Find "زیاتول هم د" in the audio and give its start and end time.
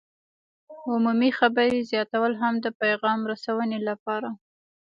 1.91-2.67